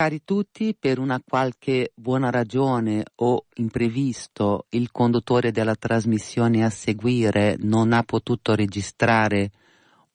Cari 0.00 0.22
tutti, 0.24 0.74
per 0.74 0.98
una 0.98 1.20
qualche 1.22 1.92
buona 1.94 2.30
ragione 2.30 3.04
o 3.16 3.44
imprevisto 3.56 4.64
il 4.70 4.90
conduttore 4.90 5.50
della 5.52 5.74
trasmissione 5.74 6.64
a 6.64 6.70
seguire 6.70 7.56
non 7.58 7.92
ha 7.92 8.02
potuto 8.02 8.54
registrare 8.54 9.50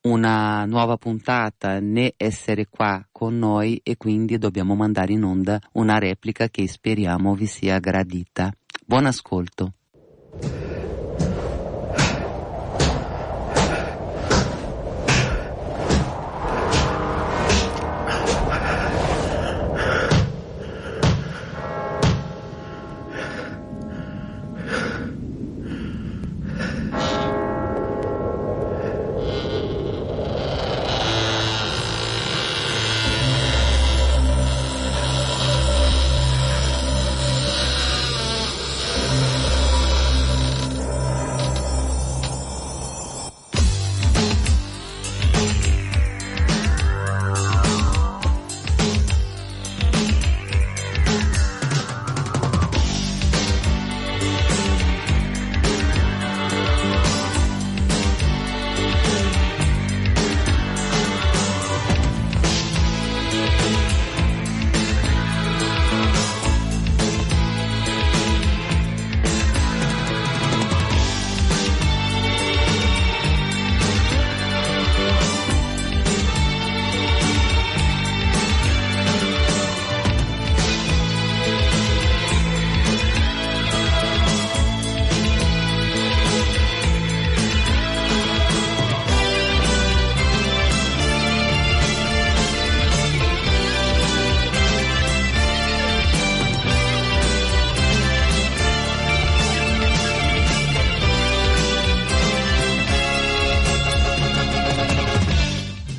una 0.01 0.65
nuova 0.65 0.97
puntata 0.97 1.79
né 1.79 2.15
essere 2.17 2.65
qua 2.67 3.05
con 3.11 3.37
noi 3.37 3.79
e 3.83 3.95
quindi 3.95 4.39
dobbiamo 4.39 4.73
mandare 4.73 5.13
in 5.13 5.23
onda 5.23 5.59
una 5.73 5.99
replica 5.99 6.47
che 6.47 6.67
speriamo 6.67 7.35
vi 7.35 7.45
sia 7.45 7.77
gradita. 7.77 8.51
Buon 8.87 9.05
ascolto. 9.05 9.73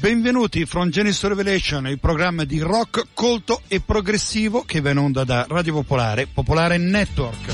Benvenuti 0.07 0.65
from 0.67 0.89
Genesis 0.89 1.25
Revelation, 1.25 1.89
il 1.89 1.99
programma 1.99 2.45
di 2.45 2.61
rock 2.61 3.09
colto 3.12 3.62
e 3.67 3.81
progressivo 3.81 4.63
che 4.63 4.81
va 4.81 4.91
in 4.91 4.98
onda 4.98 5.25
da 5.25 5.47
Radio 5.48 5.73
Popolare, 5.73 6.29
Popolare 6.33 6.79
Network. 6.79 7.53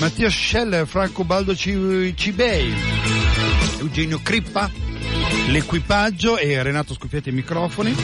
Mattia 0.00 0.28
Scheller, 0.28 0.88
Franco 0.88 1.22
Baldo 1.22 1.54
Cibei, 1.54 2.74
Eugenio 3.78 4.18
Crippa, 4.20 4.68
l'equipaggio 5.46 6.36
e 6.36 6.60
Renato 6.64 6.94
Scoffietti 6.94 7.28
ai 7.28 7.36
microfoni. 7.36 7.94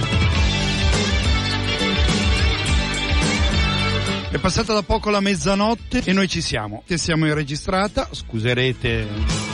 È 4.31 4.39
passata 4.39 4.73
da 4.73 4.83
poco 4.83 5.11
la 5.11 5.19
mezzanotte 5.19 6.03
e 6.05 6.13
noi 6.13 6.29
ci 6.29 6.41
siamo. 6.41 6.85
Siamo 6.87 7.27
in 7.27 7.35
registrata, 7.35 8.09
scuserete 8.13 9.54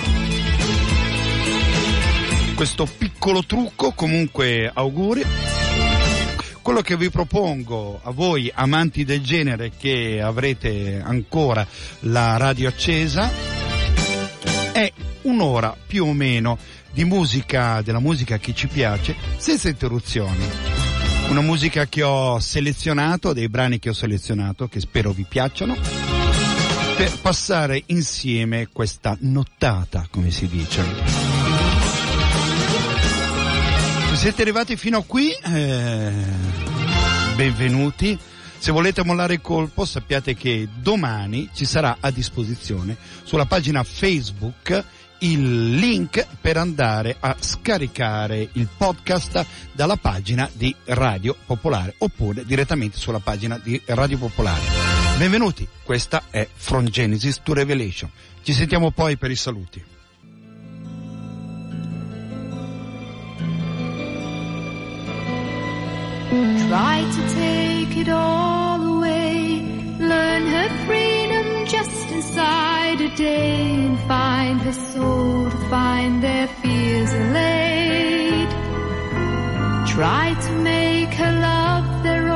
questo 2.60 2.84
piccolo 2.84 3.42
trucco, 3.42 3.92
comunque 3.92 4.70
auguri. 4.70 5.24
Quello 6.60 6.82
che 6.82 6.94
vi 6.94 7.08
propongo 7.08 8.00
a 8.02 8.10
voi 8.10 8.52
amanti 8.54 9.06
del 9.06 9.22
genere 9.22 9.72
che 9.78 10.20
avrete 10.20 11.00
ancora 11.02 11.66
la 12.00 12.36
radio 12.36 12.68
accesa 12.68 13.32
è 14.72 14.92
un'ora 15.22 15.74
più 15.86 16.04
o 16.04 16.12
meno 16.12 16.58
di 16.92 17.06
musica, 17.06 17.80
della 17.80 17.98
musica 17.98 18.36
che 18.36 18.52
ci 18.52 18.66
piace, 18.66 19.16
senza 19.38 19.70
interruzioni. 19.70 20.44
Una 21.30 21.40
musica 21.40 21.86
che 21.86 22.02
ho 22.02 22.40
selezionato, 22.40 23.32
dei 23.32 23.48
brani 23.48 23.78
che 23.78 23.88
ho 23.88 23.94
selezionato, 23.94 24.68
che 24.68 24.80
spero 24.80 25.12
vi 25.12 25.24
piacciono, 25.26 25.78
per 26.94 27.20
passare 27.22 27.82
insieme 27.86 28.68
questa 28.70 29.16
nottata, 29.20 30.06
come 30.10 30.30
si 30.30 30.46
dice 30.46 31.29
siete 34.20 34.42
arrivati 34.42 34.76
fino 34.76 34.98
a 34.98 35.02
qui, 35.02 35.30
eh, 35.30 36.12
benvenuti. 37.36 38.18
Se 38.58 38.70
volete 38.70 39.02
mollare 39.02 39.32
il 39.32 39.40
colpo 39.40 39.86
sappiate 39.86 40.34
che 40.34 40.68
domani 40.74 41.48
ci 41.54 41.64
sarà 41.64 41.96
a 42.00 42.10
disposizione 42.10 42.98
sulla 43.22 43.46
pagina 43.46 43.82
Facebook 43.82 44.84
il 45.20 45.70
link 45.70 46.26
per 46.38 46.58
andare 46.58 47.16
a 47.18 47.34
scaricare 47.40 48.46
il 48.52 48.68
podcast 48.76 49.46
dalla 49.72 49.96
pagina 49.96 50.50
di 50.52 50.76
Radio 50.84 51.34
Popolare 51.46 51.94
oppure 51.96 52.44
direttamente 52.44 52.98
sulla 52.98 53.20
pagina 53.20 53.58
di 53.58 53.80
Radio 53.86 54.18
Popolare. 54.18 54.60
Benvenuti, 55.16 55.66
questa 55.82 56.24
è 56.28 56.46
From 56.52 56.88
Genesis 56.88 57.40
to 57.42 57.54
Revelation. 57.54 58.10
Ci 58.42 58.52
sentiamo 58.52 58.90
poi 58.90 59.16
per 59.16 59.30
i 59.30 59.36
saluti. 59.36 59.82
Try 66.30 67.10
to 67.16 67.22
take 67.34 67.96
it 67.96 68.08
all 68.08 68.98
away. 68.98 69.62
Learn 69.98 70.46
her 70.46 70.68
freedom 70.86 71.66
just 71.66 72.08
inside 72.12 73.00
a 73.00 73.08
day 73.16 73.74
and 73.86 73.98
find 74.00 74.60
her 74.60 74.72
soul 74.72 75.50
to 75.50 75.56
find 75.68 76.22
their 76.22 76.46
fears 76.62 77.12
allayed. 77.12 78.50
Try 79.88 80.36
to 80.46 80.52
make 80.52 81.12
her 81.14 81.32
love 81.40 82.04
their 82.04 82.29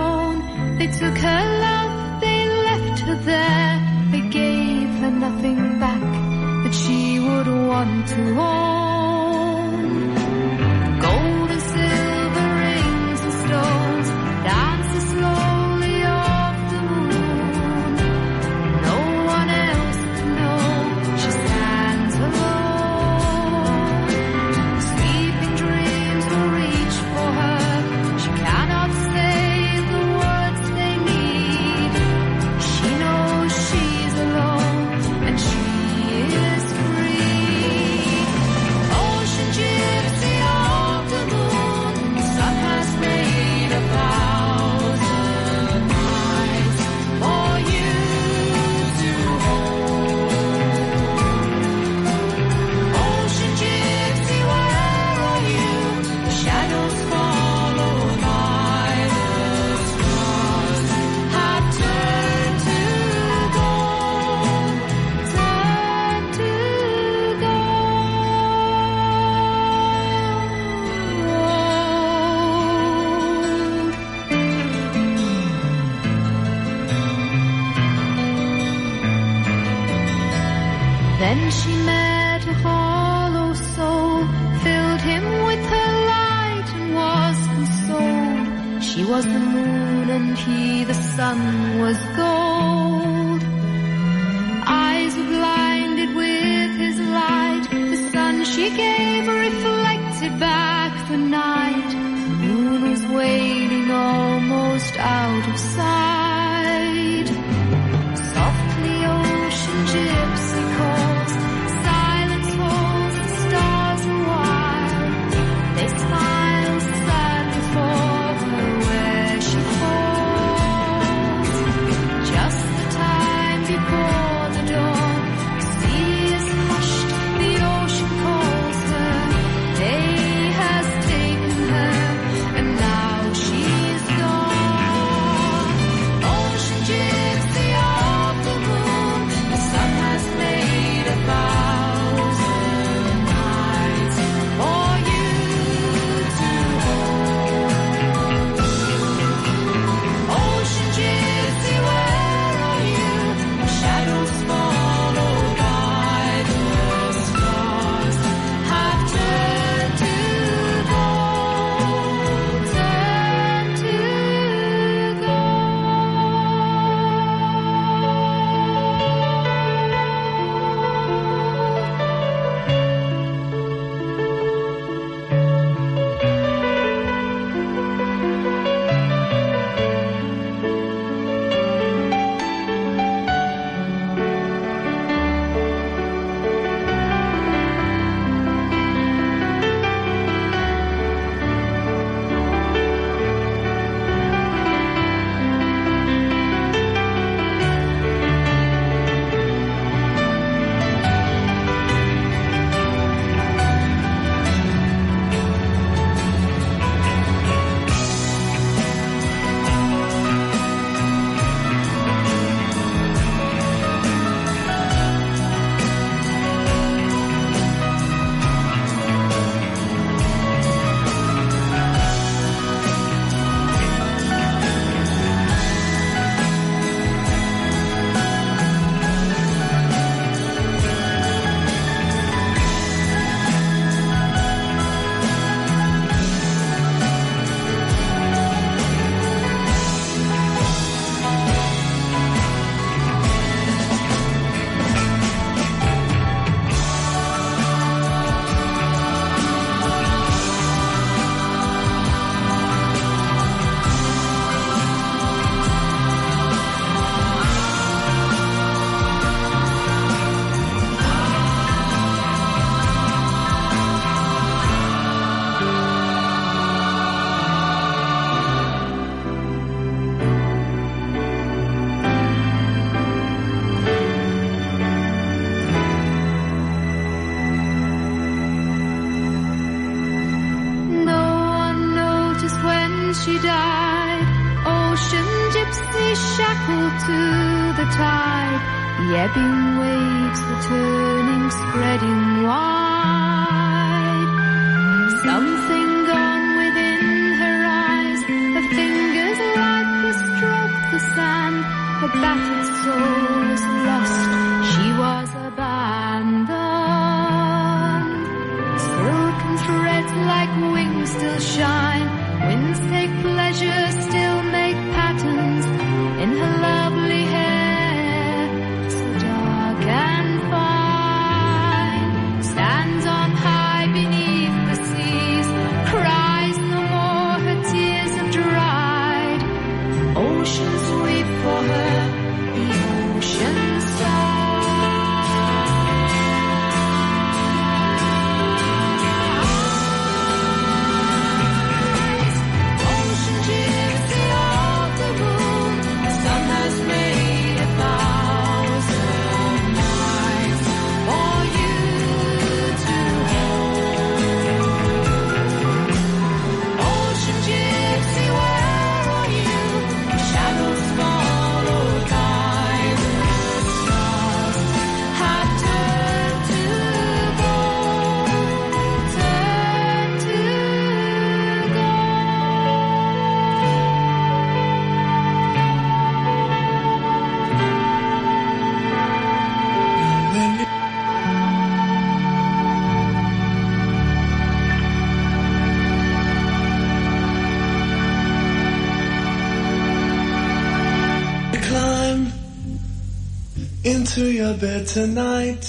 your 394.44 394.56
bed 394.58 394.86
tonight. 394.86 395.64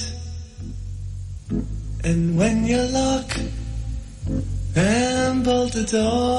And 2.03 2.38
when 2.38 2.65
you 2.65 2.82
lock 3.00 3.29
and 4.75 5.46
bolt 5.46 5.72
the 5.72 5.86
door, 5.98 6.36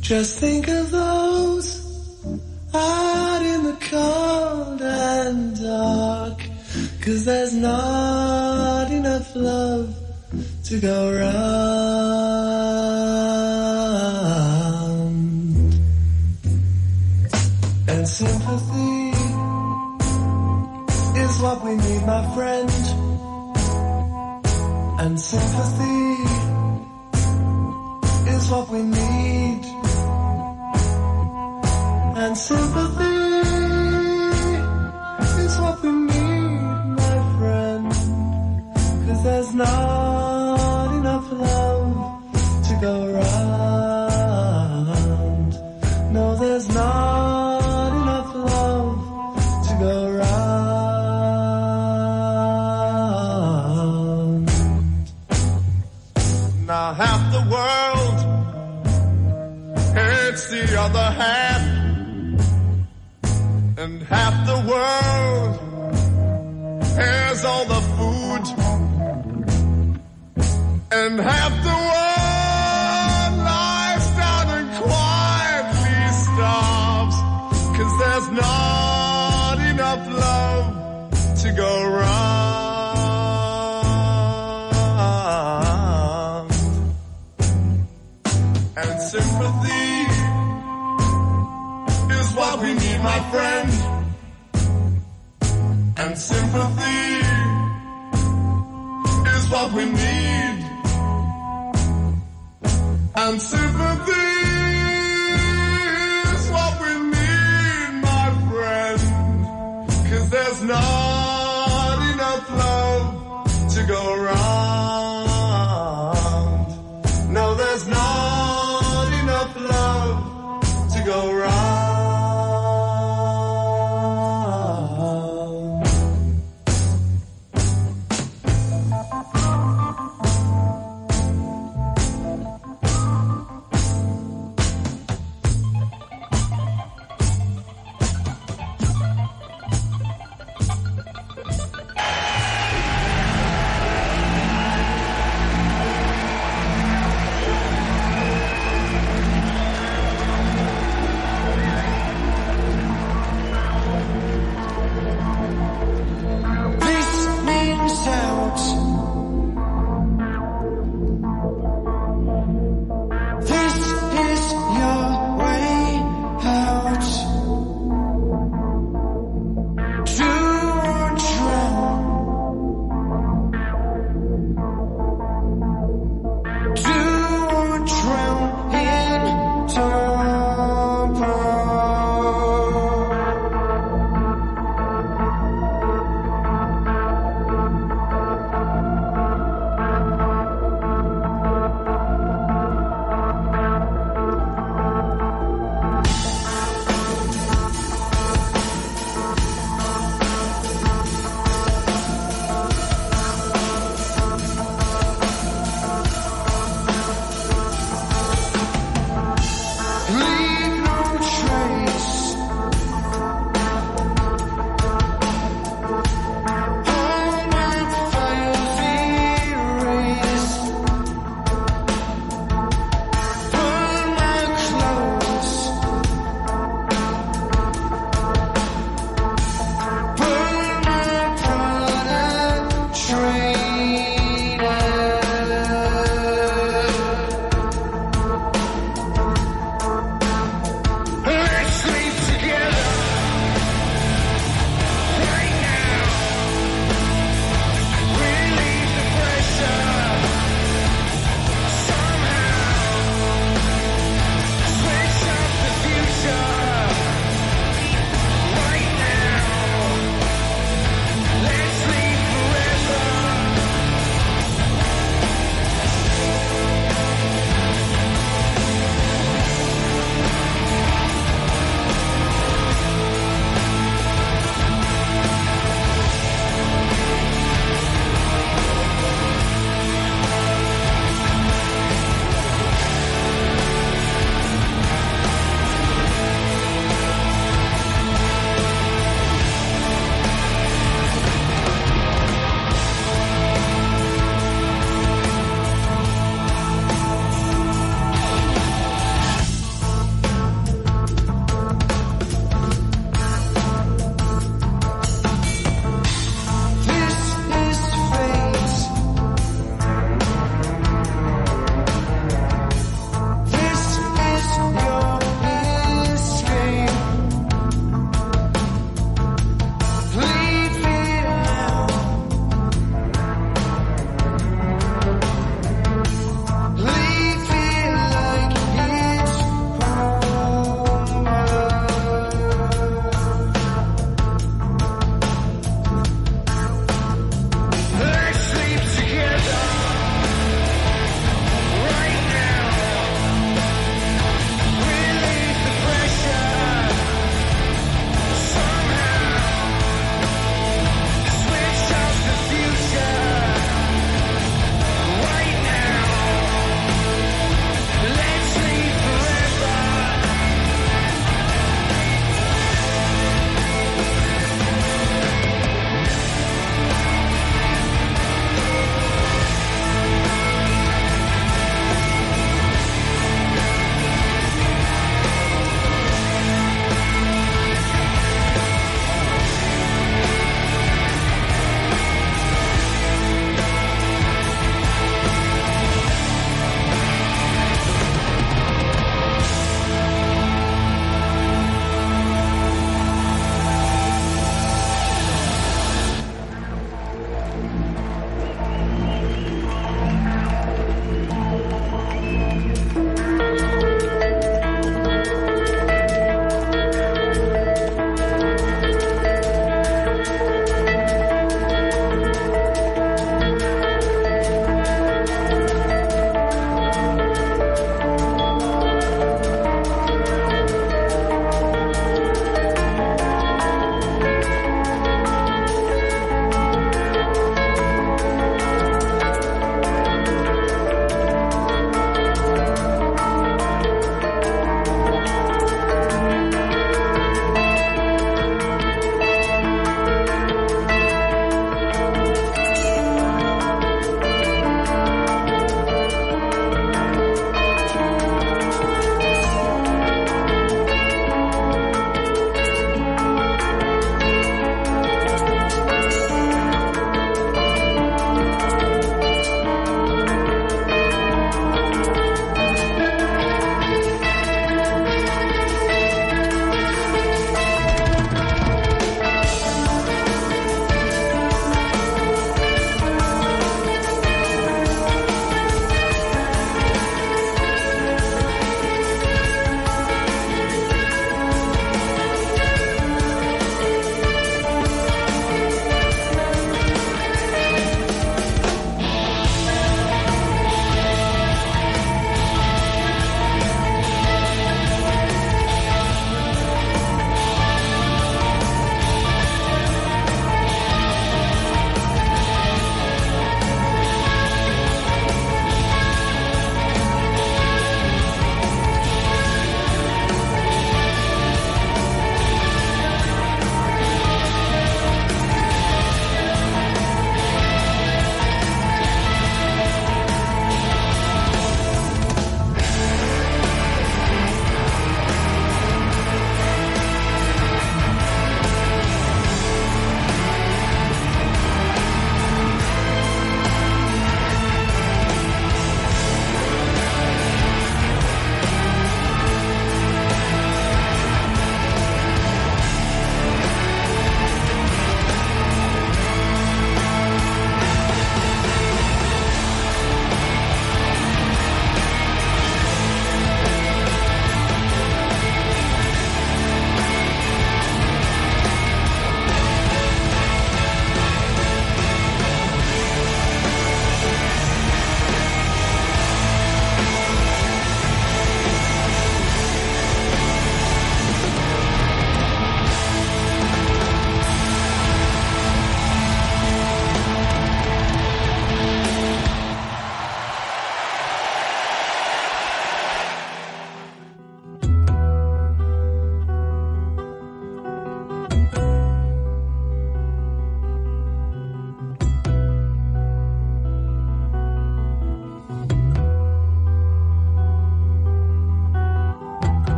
just 0.00 0.38
think 0.38 0.68
of 0.68 0.90
those 0.90 1.68
out 2.74 3.42
in 3.54 3.62
the 3.70 3.78
cold 3.90 4.82
and 4.82 5.58
dark. 5.58 6.38
Cause 7.00 7.24
there's 7.24 7.54
not 7.54 8.90
enough 8.90 9.34
love 9.34 9.88
to 10.64 10.80
go 10.80 10.98
round. 11.18 11.55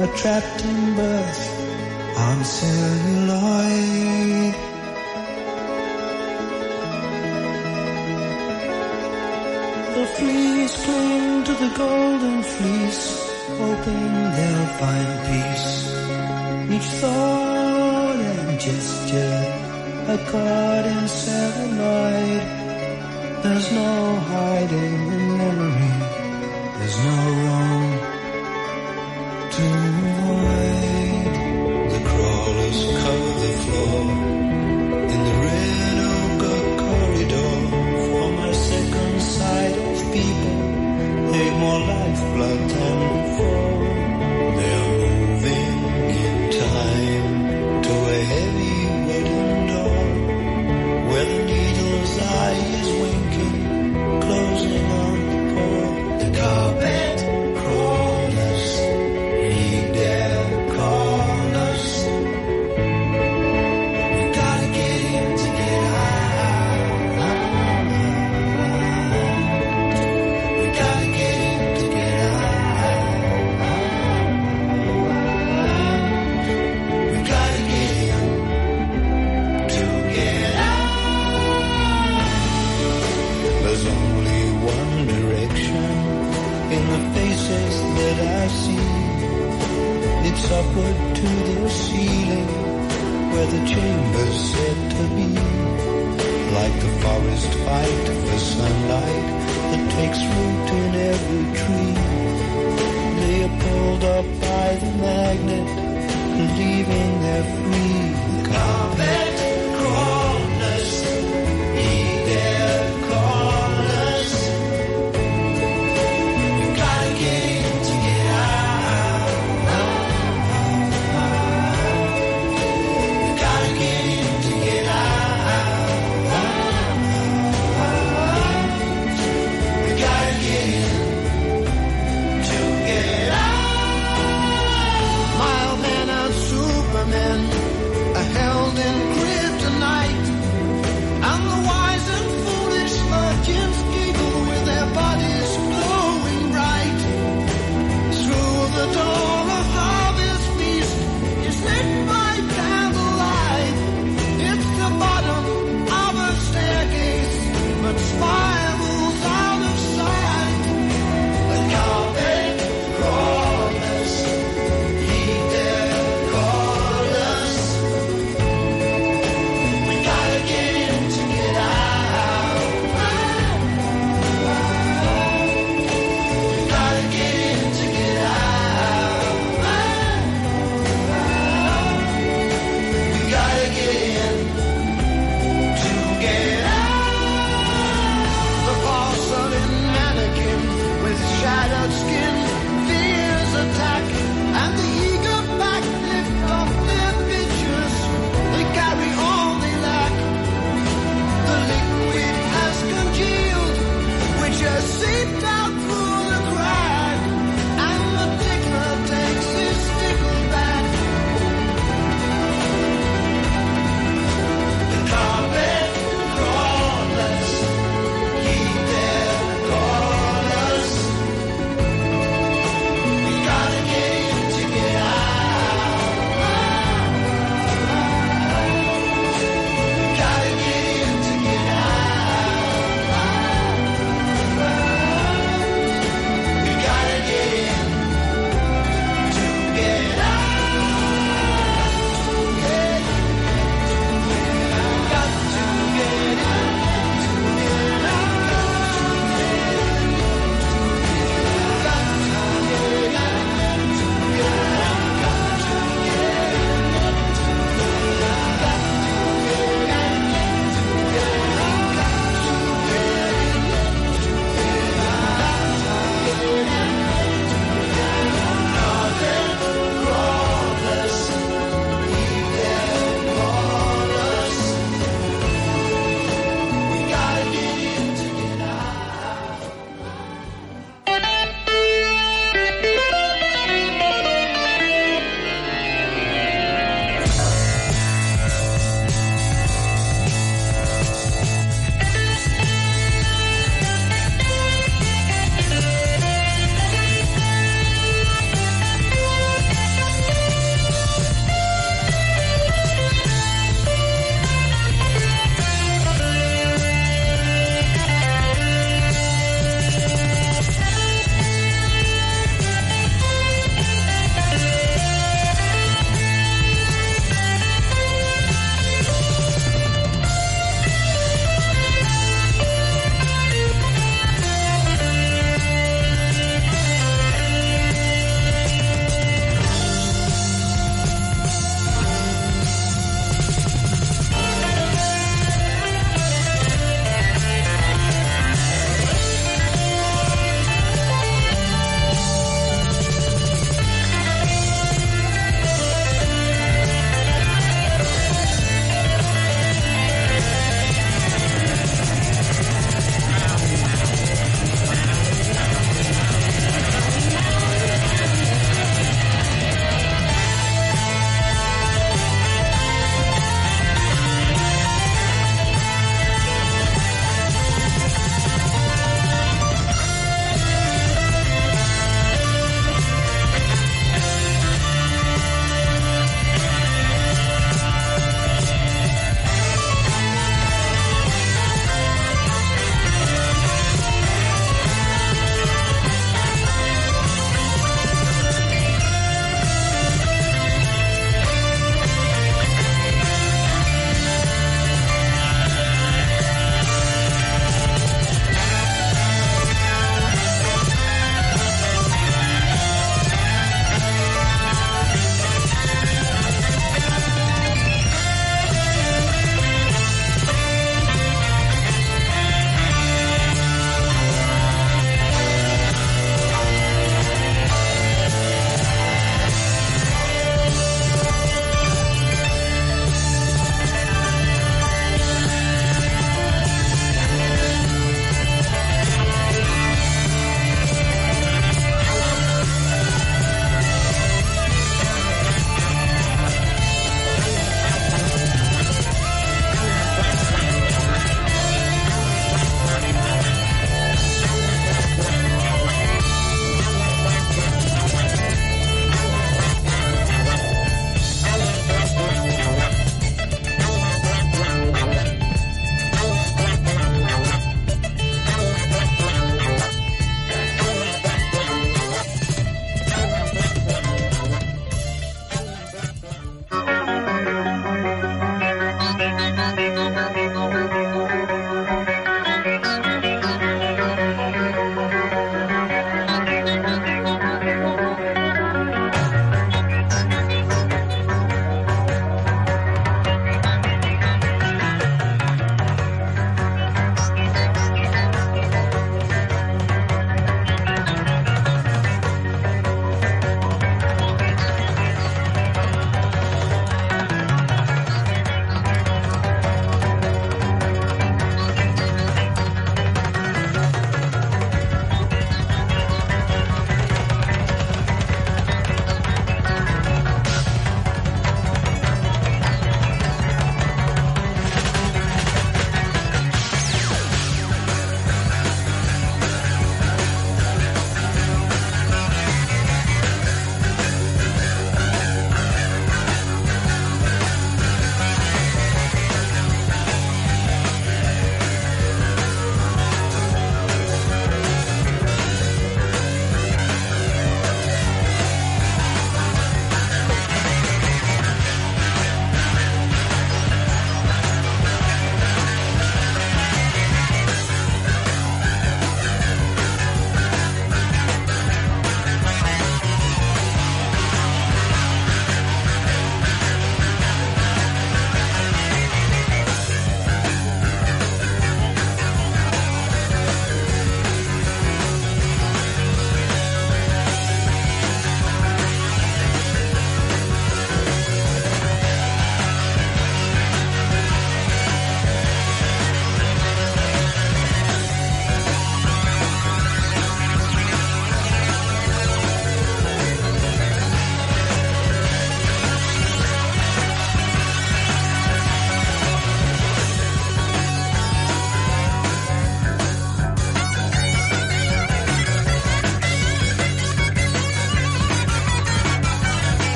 a 0.00 0.06
trapped 0.16 0.64
in 0.64 0.94
birth 0.94 1.42
on 2.16 2.44
celluloid. 2.44 4.54
The 9.96 10.06
fleas 10.16 10.72
cling 10.84 11.44
to 11.48 11.54
the 11.62 11.70
golden 11.76 12.42
fleece, 12.44 13.04
hoping 13.58 14.12
they'll 14.36 14.70
find 14.82 15.10
peace. 15.28 15.70
Each 16.74 16.88
thought 17.00 18.18
and 18.30 18.60
gesture 18.60 19.38
a 20.14 20.18
caught 20.30 20.84
in 20.94 21.08
celluloid. 21.08 22.44
There's 23.42 23.68
no 23.72 23.94
hiding 24.30 25.00
in 25.16 25.38
memory. 25.38 25.92
There's 26.78 26.98
no 27.04 27.16
wrong 27.42 27.77
soon. 29.58 30.17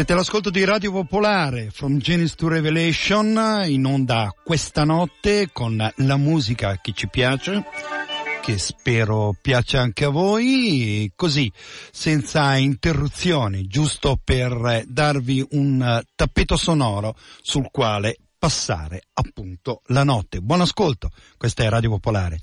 Siete 0.00 0.14
all'ascolto 0.14 0.48
di 0.48 0.64
Radio 0.64 0.92
Popolare, 0.92 1.68
From 1.70 1.98
Genesis 1.98 2.34
to 2.34 2.48
Revelation, 2.48 3.64
in 3.66 3.84
onda 3.84 4.34
questa 4.42 4.84
notte 4.84 5.50
con 5.52 5.76
la 5.94 6.16
musica 6.16 6.78
che 6.80 6.92
ci 6.94 7.06
piace, 7.06 7.62
che 8.40 8.56
spero 8.56 9.36
piaccia 9.38 9.82
anche 9.82 10.06
a 10.06 10.08
voi, 10.08 11.12
così, 11.14 11.52
senza 11.92 12.56
interruzioni, 12.56 13.66
giusto 13.66 14.18
per 14.24 14.84
darvi 14.86 15.46
un 15.50 16.02
tappeto 16.14 16.56
sonoro 16.56 17.14
sul 17.42 17.68
quale 17.70 18.16
passare 18.38 19.02
appunto 19.12 19.82
la 19.88 20.02
notte. 20.02 20.40
Buon 20.40 20.62
ascolto, 20.62 21.10
questa 21.36 21.64
è 21.64 21.68
Radio 21.68 21.90
Popolare. 21.90 22.40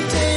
holiday. 0.00 0.27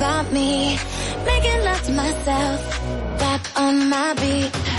about 0.00 0.32
me, 0.32 0.78
making 1.26 1.62
love 1.62 1.82
to 1.82 1.92
myself, 1.92 2.60
back 3.18 3.42
on 3.60 3.90
my 3.90 4.14
beat. 4.14 4.69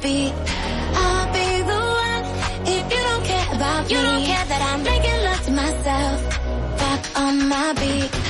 be, 0.00 0.32
I'll 0.94 1.32
be 1.32 1.62
the 1.62 1.80
one. 2.04 2.24
If 2.66 2.84
you 2.92 3.00
don't 3.08 3.24
care 3.24 3.54
about 3.54 3.90
you 3.90 3.96
me, 3.96 4.02
you 4.02 4.08
don't 4.08 4.24
care 4.24 4.44
that 4.46 4.62
I'm 4.70 4.82
making 4.82 5.22
love 5.24 5.42
to 5.46 5.52
myself. 5.52 6.78
Back 6.78 7.18
on 7.18 7.48
my 7.48 7.72
beat. 7.74 8.27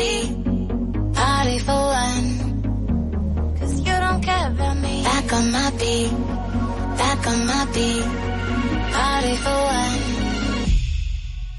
party, 0.00 1.12
party 1.14 1.58
for 1.58 1.72
one. 1.72 3.56
Cause 3.58 3.78
you 3.78 3.84
don't 3.84 4.22
care 4.22 4.46
about 4.50 4.76
me. 4.78 5.02
Back 5.04 5.32
on 5.32 5.52
my 5.52 5.70
beat, 5.78 6.10
back 6.96 7.26
on 7.26 7.46
my 7.46 7.64
beat, 7.74 8.04
party 8.94 9.34
for 9.44 9.58
one. 9.76 10.00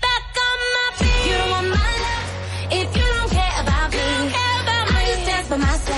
Back 0.06 0.26
on 0.48 0.60
my 0.76 0.88
beat. 1.00 1.26
You 1.28 1.38
don't 1.38 1.52
want 1.52 1.70
my 1.70 1.92
love 2.06 2.30
if 2.72 2.88
you 2.98 3.08
don't 3.16 3.32
care 3.32 3.62
about 3.64 3.92
me. 3.92 4.00
I 4.98 5.06
just 5.08 5.26
dance 5.28 5.48
for 5.48 5.58
myself. 5.58 5.91